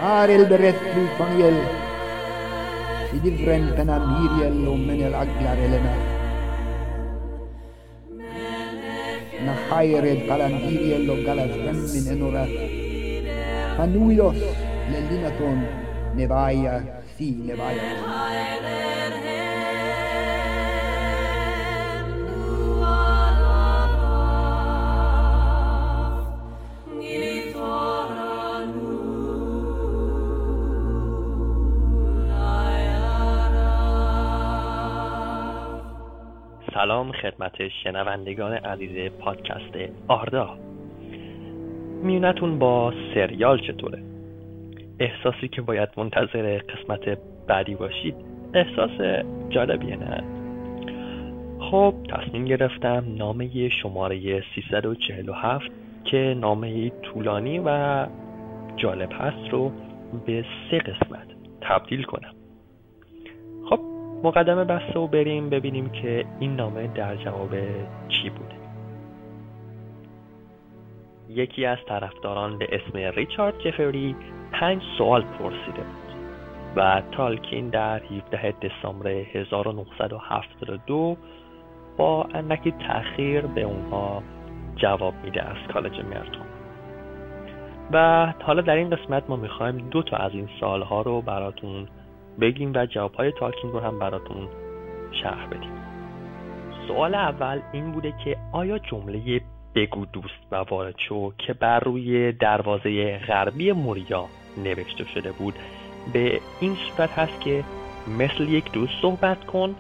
Här 0.05 0.29
Harel 0.29 0.47
berätt 0.47 0.81
Faniel, 1.19 1.55
Vid 3.13 3.47
räntorna 3.47 4.21
Miriel 4.21 4.69
och 4.69 4.79
Menel 4.79 5.15
Aglar 5.15 5.57
Elena. 5.57 5.95
Nahaired 9.47 10.29
Kalandiriel 10.29 11.11
och 11.11 11.19
Galasremmin 11.19 12.09
Enora. 12.13 12.47
Hanuidos 13.77 14.37
Lelinaton 14.93 15.61
Nevaja 16.17 16.83
Si 17.17 17.31
Nevaja. 17.31 18.84
خدمت 37.25 37.69
شنوندگان 37.69 38.53
عزیز 38.53 39.13
پادکست 39.13 39.93
آردا. 40.09 40.59
میونتون 42.03 42.59
با 42.59 42.93
سریال 43.15 43.59
چطوره؟ 43.59 44.03
احساسی 45.01 45.49
که 45.49 45.63
باید 45.63 45.89
منتظر 45.97 46.59
قسمت 46.59 47.19
بعدی 47.47 47.75
باشید 47.75 48.15
احساس 48.55 49.25
جالبیه 49.49 49.97
نه؟ 49.97 50.25
خب 51.59 51.95
تصمیم 52.11 52.45
گرفتم 52.45 53.05
نامه 53.09 53.69
شماره 53.69 54.43
347 54.55 55.71
که 56.05 56.37
نامه 56.41 56.89
طولانی 56.89 57.59
و 57.65 58.07
جالب 58.77 59.13
هست 59.13 59.51
رو 59.51 59.73
به 60.27 60.45
سه 60.71 60.79
قسمت 60.79 61.27
تبدیل 61.61 62.03
کنم. 62.03 62.44
مقدمه 64.25 64.65
بسته 64.65 64.99
و 64.99 65.07
بریم 65.07 65.51
ببینیم 65.51 65.89
که 65.89 66.25
این 66.41 66.57
نامه 66.57 66.87
در 66.87 67.17
جواب 67.17 67.51
چی 68.09 68.31
بوده. 68.31 68.55
یکی 71.29 71.67
از 71.67 71.79
طرفداران 71.89 72.59
به 72.59 72.69
اسم 72.73 72.99
ریچارد 72.99 73.59
جفری 73.59 74.17
پنج 74.53 74.83
سوال 74.99 75.23
پرسیده 75.23 75.83
بود 75.83 76.15
و 76.77 77.03
تالکین 77.13 77.69
در 77.69 78.03
17 78.03 78.55
دسامبر 78.63 79.09
1972 79.09 81.17
با 81.97 82.27
اندکی 82.35 82.71
تأخیر 82.71 83.41
به 83.41 83.63
اونها 83.63 84.23
جواب 84.77 85.15
میده 85.25 85.43
از 85.43 85.57
کالج 85.73 86.01
مرتون 86.01 86.47
و 87.93 88.27
حالا 88.43 88.63
در 88.63 88.77
این 88.77 88.91
قسمت 88.91 89.25
ما 89.29 89.37
می‌خوایم 89.37 89.77
دو 89.77 90.03
تا 90.03 90.17
از 90.17 90.33
این 90.33 90.49
سالها 90.61 91.03
رو 91.03 91.23
براتون 91.23 91.89
بگیم 92.41 92.73
و 92.75 92.87
جوابهای 92.87 93.33
تالکین 93.33 93.73
رو 93.73 93.81
هم 93.81 93.99
براتون 93.99 94.49
شرح 95.23 95.47
بدیم. 95.47 95.73
سوال 96.89 97.15
اول 97.15 97.61
این 97.73 97.93
بوده 97.93 98.15
که 98.25 98.37
آیا 98.53 98.79
جمله 98.79 99.41
بگو 99.75 100.07
دوست 100.07 100.53
و 100.53 100.57
وارد 100.57 100.95
شو 101.09 101.33
که 101.39 101.53
بر 101.53 101.81
روی 101.81 102.33
دروازه 102.33 103.19
غربی 103.19 103.73
موریا 103.73 104.25
نوشته 104.65 105.05
شده 105.05 105.33
بود 105.33 105.55
به 106.13 106.41
این 106.61 106.75
صورت 106.75 107.19
هست 107.19 107.41
که 107.41 107.65
مثل 108.19 108.49
یک 108.49 108.73
دوست 108.73 108.93
صحبت 109.03 109.45
کن 109.45 109.75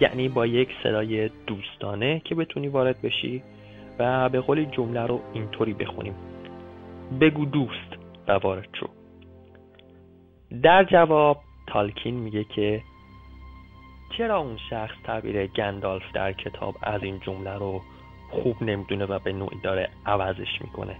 یعنی 0.00 0.28
با 0.28 0.46
یک 0.46 0.68
صدای 0.82 1.30
دوستانه 1.46 2.20
که 2.24 2.34
بتونی 2.34 2.68
وارد 2.68 3.02
بشی 3.02 3.42
و 3.98 4.28
به 4.28 4.40
قولی 4.40 4.66
جمله 4.66 5.06
رو 5.06 5.20
اینطوری 5.32 5.74
بخونیم. 5.74 6.14
بگو 7.20 7.44
دوست 7.44 7.96
و 8.28 8.32
وارد 8.32 8.68
شو. 8.80 8.88
در 10.62 10.84
جواب 10.84 11.40
تالکین 11.70 12.14
میگه 12.14 12.44
که 12.44 12.82
چرا 14.18 14.38
اون 14.38 14.56
شخص 14.70 14.94
تعبیر 15.04 15.46
گندالف 15.46 16.12
در 16.12 16.32
کتاب 16.32 16.74
از 16.82 17.02
این 17.02 17.20
جمله 17.20 17.54
رو 17.54 17.82
خوب 18.30 18.62
نمی‌دونه 18.62 19.04
و 19.04 19.18
به 19.18 19.32
نوعی 19.32 19.58
داره 19.62 19.88
عوضش 20.06 20.60
می‌کنه؟ 20.60 20.96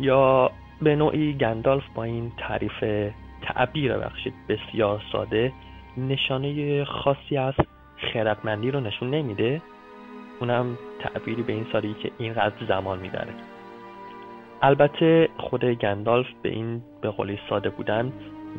یا 0.00 0.50
به 0.82 0.96
نوعی 0.96 1.32
گندالف 1.32 1.82
با 1.94 2.04
این 2.04 2.32
تعریف 2.38 2.84
تعبیر 3.42 3.96
بخشید 3.96 4.34
بسیار 4.48 5.02
ساده 5.12 5.52
نشانه 5.96 6.84
خاصی 6.84 7.36
از 7.36 7.54
خردمندی 8.12 8.70
رو 8.70 8.80
نشون 8.80 9.10
نمیده؟ 9.10 9.62
اونم 10.40 10.78
تعبیری 11.00 11.42
به 11.42 11.52
این 11.52 11.66
سادگی 11.72 11.94
که 11.94 12.10
اینقدر 12.18 12.66
زمان 12.68 12.98
می‌بره. 12.98 13.34
البته 14.62 15.28
خود 15.38 15.64
گندالف 15.64 16.26
به 16.42 16.48
این 16.48 16.82
به 17.02 17.10
قولی 17.10 17.38
ساده 17.48 17.70
بودن 17.70 18.12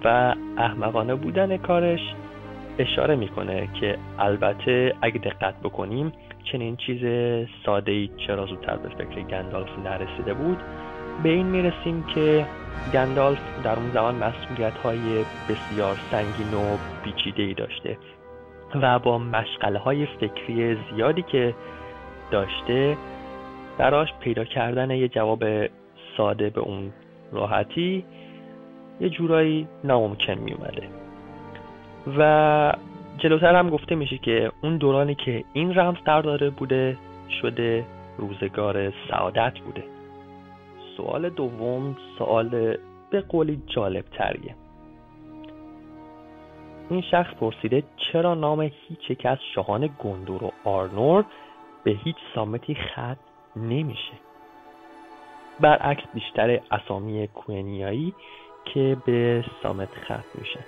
و 0.03 0.35
احمقانه 0.57 1.15
بودن 1.15 1.57
کارش 1.57 1.99
اشاره 2.79 3.15
می‌کنه 3.15 3.69
که 3.79 3.97
البته 4.19 4.95
اگه 5.01 5.17
دقت 5.19 5.55
بکنیم 5.63 6.11
چنین 6.51 6.75
چیز 6.75 6.99
ساده 7.65 7.91
ای 7.91 8.09
چرا 8.27 8.45
زودتر 8.45 8.77
به 8.77 8.89
فکر 8.89 9.21
گندالف 9.21 9.79
نرسیده 9.83 10.33
بود؟ 10.33 10.57
به 11.23 11.29
این 11.29 11.45
می‌رسیم 11.45 12.03
که 12.15 12.45
گندالف 12.93 13.39
در 13.63 13.75
اون 13.75 13.91
زمان 13.91 14.15
مسئولیت 14.15 14.73
های 14.73 14.99
بسیار 15.49 15.95
سنگین 16.11 16.53
و 16.53 16.77
پیچیده 17.03 17.43
ای 17.43 17.53
داشته 17.53 17.97
و 18.81 18.99
با 18.99 19.17
مشغله 19.17 19.79
های 19.79 20.05
فکری 20.05 20.77
زیادی 20.95 21.21
که 21.21 21.55
داشته 22.31 22.97
براش 23.77 24.09
پیدا 24.19 24.43
کردن 24.45 24.91
یه 24.91 25.07
جواب 25.07 25.43
ساده 26.17 26.49
به 26.49 26.61
اون 26.61 26.91
راحتی 27.31 28.05
یه 28.99 29.09
جورایی 29.09 29.67
ناممکن 29.83 30.33
می 30.33 30.53
اومده 30.53 30.87
و 32.17 32.73
جلوتر 33.17 33.55
هم 33.55 33.69
گفته 33.69 33.95
میشه 33.95 34.17
که 34.17 34.51
اون 34.63 34.77
دورانی 34.77 35.15
که 35.15 35.43
این 35.53 35.79
رمز 35.79 35.97
قرار 35.97 36.23
داره 36.23 36.49
بوده 36.49 36.97
شده 37.41 37.85
روزگار 38.17 38.93
سعادت 39.09 39.59
بوده. 39.59 39.83
سوال 40.97 41.29
دوم 41.29 41.95
سوال 42.17 42.77
به 43.09 43.21
قولی 43.21 43.61
جالب 43.67 44.05
تریه 44.17 44.55
این 46.89 47.01
شخص 47.01 47.33
پرسیده 47.33 47.83
چرا 47.97 48.33
نام 48.33 48.61
هیچ 48.61 49.09
یک 49.09 49.25
از 49.25 49.37
شاهان 49.55 49.89
گندور 49.99 50.43
و 50.43 50.51
آرنور 50.63 51.25
به 51.83 51.91
هیچ 51.91 52.15
سامتی 52.35 52.75
ختم 52.75 53.17
نمیشه؟ 53.55 54.13
برعکس 55.59 56.03
بیشتر 56.13 56.59
اسامی 56.71 57.27
کوهنیایی 57.27 58.13
که 58.65 58.97
به 59.05 59.45
سامت 59.63 59.89
ختم 60.05 60.23
میشه. 60.35 60.59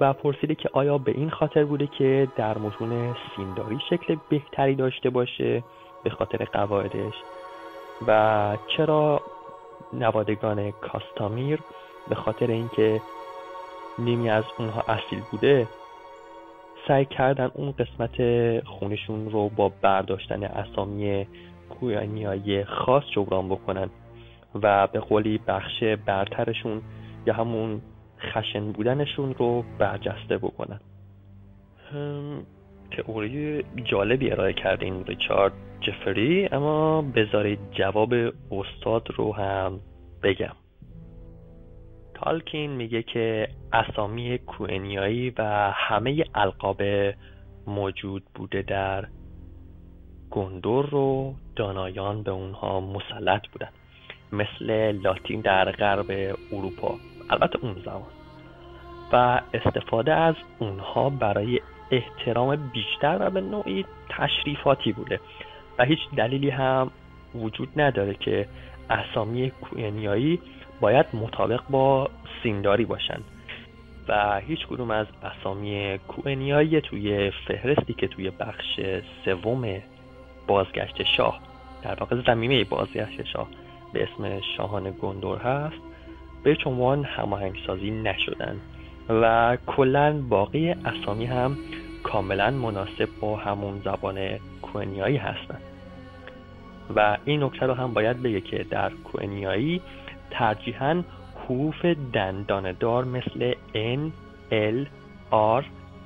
و 0.00 0.12
پرسیده 0.12 0.54
که 0.54 0.70
آیا 0.72 0.98
به 0.98 1.12
این 1.12 1.30
خاطر 1.30 1.64
بوده 1.64 1.86
که 1.86 2.28
در 2.36 2.58
متون 2.58 3.14
سینداری 3.36 3.78
شکل 3.90 4.16
بهتری 4.28 4.74
داشته 4.74 5.10
باشه 5.10 5.62
به 6.04 6.10
خاطر 6.10 6.44
قواعدش؟ 6.44 7.14
و 8.06 8.56
چرا 8.76 9.22
نوادگان 9.92 10.70
کاستامیر 10.70 11.60
به 12.08 12.14
خاطر 12.14 12.46
اینکه 12.46 13.00
نیمی 13.98 14.30
از 14.30 14.44
اونها 14.58 14.80
اصیل 14.88 15.20
بوده 15.30 15.68
سعی 16.88 17.04
کردن 17.04 17.50
اون 17.54 17.72
قسمت 17.72 18.16
خونشون 18.64 19.30
رو 19.30 19.48
با 19.48 19.72
برداشتن 19.82 20.42
اسامی 20.42 21.26
کویانیایی 21.70 22.64
خاص 22.64 23.04
جبران 23.10 23.48
بکنن؟ 23.48 23.90
و 24.62 24.86
به 24.86 25.00
قولی 25.00 25.38
بخش 25.38 25.82
برترشون 25.82 26.82
یا 27.26 27.34
همون 27.34 27.80
خشن 28.20 28.72
بودنشون 28.72 29.34
رو 29.34 29.64
برجسته 29.78 30.38
بکنن. 30.38 30.80
تئوری 32.90 33.64
جالبی 33.84 34.30
ارائه 34.30 34.52
کردین 34.52 35.04
ریچارد 35.04 35.52
جفری 35.80 36.48
اما 36.52 37.02
بذارید 37.02 37.58
جواب 37.72 38.14
استاد 38.50 39.08
رو 39.16 39.34
هم 39.34 39.80
بگم. 40.22 40.56
تالکین 42.14 42.70
میگه 42.70 43.02
که 43.02 43.48
اسامی 43.72 44.38
کوئنیایی 44.38 45.30
و 45.38 45.72
همه 45.74 46.24
القاب 46.34 46.82
موجود 47.66 48.22
بوده 48.34 48.62
در 48.62 49.08
گندور 50.30 50.86
رو 50.86 51.34
دانایان 51.56 52.22
به 52.22 52.30
اونها 52.30 52.80
مسلط 52.80 53.48
بودن. 53.48 53.68
مثل 54.32 54.92
لاتین 54.92 55.40
در 55.40 55.72
غرب 55.72 56.36
اروپا. 56.52 56.94
البته 57.30 57.58
اون 57.62 57.76
زمان. 57.84 58.12
و 59.12 59.40
استفاده 59.54 60.14
از 60.14 60.34
اونها 60.58 61.10
برای 61.10 61.60
احترام 61.90 62.56
بیشتر 62.56 63.16
و 63.20 63.30
به 63.30 63.40
نوعی 63.40 63.84
تشریفاتی 64.08 64.92
بوده. 64.92 65.20
و 65.78 65.84
هیچ 65.84 65.98
دلیلی 66.16 66.50
هم 66.50 66.90
وجود 67.34 67.68
نداره 67.76 68.14
که 68.14 68.48
اسامی 68.90 69.50
کوینیایی 69.50 70.40
باید 70.80 71.06
مطابق 71.12 71.60
با 71.70 72.10
سینداری 72.42 72.84
باشند. 72.84 73.24
و 74.08 74.40
هیچ 74.40 74.66
کدوم 74.66 74.90
از 74.90 75.06
اسامی 75.22 75.98
کوئنیایی 76.08 76.80
توی 76.80 77.30
فهرستی 77.30 77.94
که 77.94 78.08
توی 78.08 78.30
بخش 78.30 78.80
سوم 79.24 79.82
بازگشت 80.46 81.02
شاه 81.02 81.40
در 81.82 81.94
واقع 81.94 82.16
زمینه 82.26 82.64
بازگشت 82.64 83.24
شاه 83.24 83.48
به 83.94 84.02
اسم 84.02 84.40
شاهان 84.56 84.94
گندور 85.02 85.38
هست 85.38 85.82
به 86.42 86.56
عنوان 86.66 87.04
هماهنگسازی 87.04 87.90
نشدن 87.90 88.60
و 89.08 89.56
کلا 89.66 90.22
باقی 90.28 90.70
اسامی 90.70 91.26
هم 91.26 91.56
کاملا 92.02 92.50
مناسب 92.50 93.08
با 93.20 93.36
همون 93.36 93.80
زبان 93.84 94.38
کوئنیایی 94.62 95.16
هستند 95.16 95.62
و 96.96 97.18
این 97.24 97.42
نکته 97.42 97.66
رو 97.66 97.74
هم 97.74 97.94
باید 97.94 98.22
بگه 98.22 98.40
که 98.40 98.66
در 98.70 98.90
کوئنیایی 98.90 99.80
ترجیحاً 100.30 101.02
حروف 101.44 101.84
دنداندار 102.12 103.04
مثل 103.04 103.54
N, 103.74 104.00
L, 104.50 104.86
R, 105.60 105.64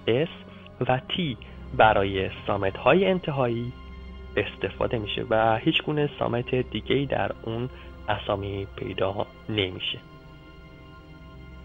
S 0.09 0.31
و 0.89 0.99
T 0.99 1.37
برای 1.77 2.31
سامت 2.47 2.77
های 2.77 3.05
انتهایی 3.07 3.73
استفاده 4.41 4.99
میشه 4.99 5.27
و 5.31 5.57
هیچ 5.57 5.83
گونه 5.83 6.11
سامت 6.19 6.55
دیگه 6.55 7.07
در 7.11 7.33
اون 7.43 7.69
اسامی 8.09 8.67
پیدا 8.77 9.27
نمیشه. 9.49 9.99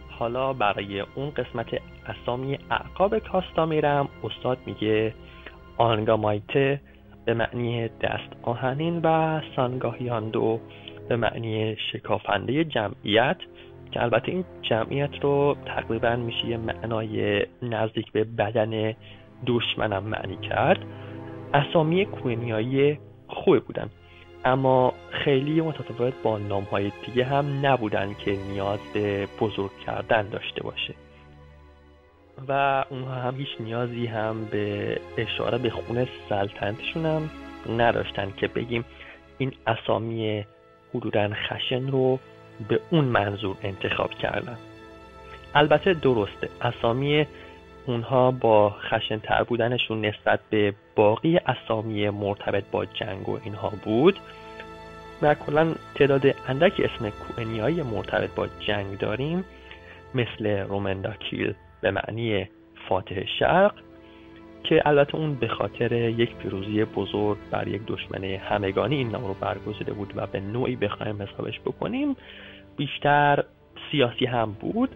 حالا 0.09 0.53
برای 0.53 0.99
اون 0.99 1.29
قسمت 1.29 1.67
اسامی 2.07 2.59
اعقاب 2.71 3.19
کاستامیرم 3.19 4.07
استاد 4.23 4.57
میگه 4.65 5.13
آنگامایته 5.77 6.81
به 7.25 7.33
معنی 7.33 7.87
دست 7.87 8.29
آهنین 8.41 9.01
و 9.03 9.41
سانگاهیاندو 9.55 10.59
به 11.09 11.15
معنی 11.15 11.75
شکافنده 11.91 12.63
جمعیت 12.63 13.37
که 13.91 14.03
البته 14.03 14.31
این 14.31 14.45
جمعیت 14.61 15.23
رو 15.23 15.57
تقریبا 15.65 16.15
میشه 16.15 16.45
یه 16.45 16.57
معنای 16.57 17.45
نزدیک 17.61 18.11
به 18.11 18.23
بدن 18.23 18.93
دشمنم 19.45 20.03
معنی 20.03 20.37
کرد. 20.37 20.79
اسامی 21.53 22.05
کوینیایی 22.05 22.99
خوبی 23.27 23.59
بودن. 23.59 23.89
اما 24.45 24.93
خیلی 25.11 25.61
متفاوت 25.61 26.13
با 26.23 26.37
نام 26.37 26.63
های 26.63 26.91
دیگه 27.05 27.25
هم 27.25 27.65
نبودن 27.65 28.13
که 28.13 28.37
نیاز 28.51 28.79
به 28.93 29.27
بزرگ 29.39 29.71
کردن 29.85 30.29
داشته 30.29 30.63
باشه. 30.63 30.93
و 32.47 32.85
اونها 32.89 33.13
هم 33.13 33.35
هیچ 33.37 33.47
نیازی 33.59 34.05
هم 34.05 34.45
به 34.51 34.97
اشاره 35.17 35.57
به 35.57 35.69
خونه 35.69 36.07
سلطنتشون 36.29 37.05
هم 37.05 37.29
نداشتن 37.69 38.33
که 38.37 38.47
بگیم 38.47 38.85
این 39.37 39.51
اسامی 39.67 40.45
حدودا 40.95 41.29
خشن 41.33 41.87
رو 41.87 42.19
به 42.69 42.79
اون 42.91 43.05
منظور 43.05 43.57
انتخاب 43.63 44.11
کردن. 44.11 44.57
البته 45.55 45.93
درسته 45.93 46.49
اسامی 46.61 47.25
اونها 47.85 48.31
با 48.31 48.69
خشنتر 48.69 49.43
بودنشون 49.43 50.05
نسبت 50.05 50.39
به 50.49 50.73
باقی 50.95 51.37
اسامی 51.37 52.09
مرتبط 52.09 52.63
با 52.71 52.85
جنگ 52.85 53.29
و 53.29 53.39
اینها 53.43 53.73
بود. 53.83 54.19
و 55.21 55.33
کلا 55.33 55.73
تعداد 55.95 56.35
اندک 56.47 56.73
اسم 56.79 57.09
کوئنیایی 57.09 57.81
مرتبط 57.81 58.29
با 58.35 58.47
جنگ 58.59 58.97
داریم 58.97 59.45
مثل 60.15 60.47
رومنداکیل 60.47 61.53
به 61.81 61.91
معنی 61.91 62.49
فاتح 62.89 63.25
شرق 63.39 63.73
که 64.63 64.81
البته 64.85 65.15
اون 65.15 65.35
به 65.35 65.47
خاطر 65.47 65.93
یک 65.93 66.35
پیروزی 66.35 66.85
بزرگ 66.85 67.37
بر 67.51 67.67
یک 67.67 67.81
دشمن 67.87 68.23
همگانی 68.23 68.95
این 68.95 69.09
نام 69.09 69.25
رو 69.25 69.33
برگزیده 69.33 69.93
بود 69.93 70.13
و 70.15 70.27
به 70.27 70.39
نوعی 70.39 70.75
بخوایم 70.75 71.21
حسابش 71.21 71.59
بکنیم 71.59 72.15
بیشتر 72.77 73.43
سیاسی 73.91 74.25
هم 74.25 74.51
بود. 74.51 74.89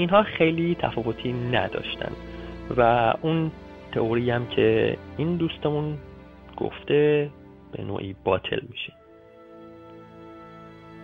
اینها 0.00 0.22
خیلی 0.22 0.74
تفاوتی 0.74 1.32
نداشتن. 1.32 2.12
و 2.76 3.14
اون 3.22 3.50
تئوری 3.92 4.30
هم 4.30 4.46
که 4.46 4.96
این 5.16 5.36
دوستمون 5.36 5.98
گفته 6.56 7.30
به 7.72 7.84
نوعی 7.84 8.16
باطل 8.24 8.60
میشه. 8.70 8.92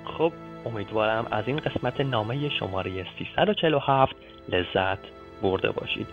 خب 0.05 0.33
امیدوارم 0.67 1.27
از 1.31 1.45
این 1.47 1.57
قسمت 1.57 2.01
نامه 2.01 2.49
شماره 2.49 3.07
347 3.19 4.17
لذت 4.49 4.99
برده 5.43 5.71
باشید. 5.71 6.07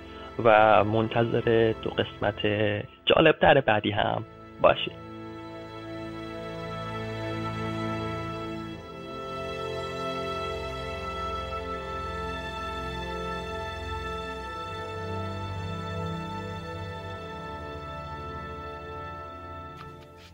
و 0.43 0.83
منتظر 0.83 1.73
دو 1.81 1.89
قسمت 1.89 2.45
جالبتر 3.05 3.61
بعدی 3.61 3.91
هم 3.91 4.23
باشید. 4.61 5.02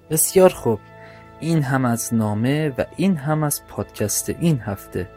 بسیار 0.10 0.50
خوب. 0.50 0.80
این 1.40 1.64
هم 1.64 1.86
از 1.86 2.14
نامه 2.14 2.70
و 2.70 2.86
این 2.96 3.18
هم 3.18 3.44
از 3.44 3.66
پادکست 3.68 4.30
این 4.30 4.60
هفته 4.60 5.10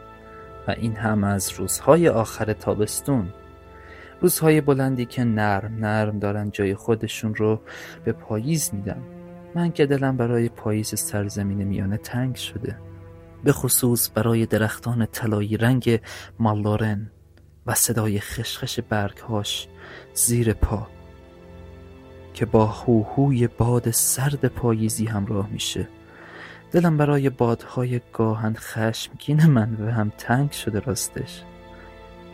و 0.67 0.71
این 0.71 0.95
هم 0.95 1.23
از 1.23 1.51
روزهای 1.51 2.09
آخر 2.09 2.53
تابستون. 2.53 3.33
روزهای 4.21 4.61
بلندی 4.61 5.05
که 5.05 5.23
نرم 5.23 5.77
نرم 5.79 6.19
دارن 6.19 6.51
جای 6.51 6.75
خودشون 6.75 7.35
رو 7.35 7.61
به 8.03 8.11
پاییز 8.11 8.69
میدن. 8.73 9.01
من 9.55 9.71
که 9.71 9.85
دلم 9.85 10.17
برای 10.17 10.49
پاییز 10.49 10.99
سرزمین 10.99 11.63
میانه 11.63 11.97
تنگ 11.97 12.35
شده. 12.35 12.77
به 13.43 13.51
خصوص 13.51 14.09
برای 14.15 14.45
درختان 14.45 15.05
طلایی 15.05 15.57
رنگ 15.57 15.99
مالورن 16.39 17.11
و 17.65 17.73
صدای 17.75 18.19
خشخش 18.19 18.79
برگهاش 18.79 19.67
زیر 20.13 20.53
پا. 20.53 20.87
که 22.33 22.45
با 22.45 22.65
هوهوی 22.65 23.47
باد 23.47 23.91
سرد 23.91 24.45
پاییزی 24.45 25.05
همراه 25.05 25.49
میشه. 25.51 25.87
دلم 26.71 26.97
برای 26.97 27.29
بادهای 27.29 28.01
گاهن 28.13 28.53
خشمگین 28.53 29.45
من 29.45 29.77
و 29.79 29.91
هم 29.91 30.11
تنگ 30.17 30.51
شده 30.51 30.79
راستش. 30.79 31.43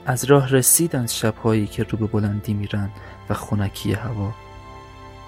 از 0.05 0.25
راه 0.25 0.49
رسیدن 0.49 1.07
شبهایی 1.07 1.67
که 1.67 1.83
رو 1.83 1.97
به 1.97 2.07
بلندی 2.07 2.53
میرن 2.53 2.89
و 3.29 3.33
خونکی 3.33 3.93
هوا. 3.93 4.33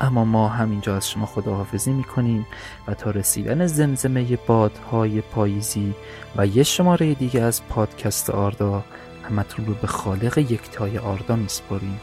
اما 0.01 0.25
ما 0.25 0.47
همینجا 0.47 0.95
از 0.95 1.09
شما 1.09 1.25
خداحافظی 1.25 1.93
می‌کنیم 1.93 2.45
و 2.87 2.93
تا 2.93 3.11
رسیدن 3.11 3.67
زمزمه 3.67 4.35
بادهای 4.47 5.21
پاییزی 5.21 5.93
و 6.35 6.47
یه 6.47 6.63
شماره 6.63 7.13
دیگه 7.13 7.41
از 7.41 7.67
پادکست 7.67 8.29
آردا 8.29 8.83
همتون 9.29 9.65
رو 9.65 9.73
به 9.73 9.87
خالق 9.87 10.37
یکتای 10.37 10.97
آردا 10.97 11.35
میسپاریم. 11.35 11.99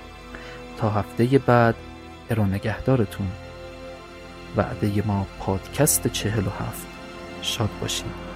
تا 0.78 0.90
هفته 0.90 1.38
بعد 1.38 1.74
ارو 2.30 2.46
نگهدارتون. 2.46 3.26
وعده 4.56 5.02
ما 5.06 5.26
پادکست 5.40 6.08
چهل 6.08 6.46
و 6.46 6.50
هفت. 6.50 6.86
شاد 7.42 7.70
باشید 7.80 8.28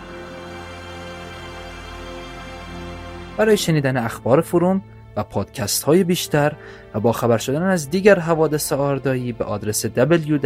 برای 3.37 3.57
شنیدن 3.57 3.97
اخبار 3.97 4.41
فروم 4.41 4.83
و 5.17 5.23
پادکست 5.23 5.83
های 5.83 6.05
بیشتر 6.05 6.53
و 6.95 7.01
با 7.01 7.13
خبر 7.13 7.39
شدن 7.39 7.63
از 7.63 7.91
دیگر 7.91 8.19
حوادث 8.19 8.73
آردایی 8.73 9.33
به 9.33 9.45
آدرس 9.45 9.87
www.arda.ir 9.87 10.41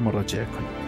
مراجعه 0.00 0.44
کنید. 0.44 0.81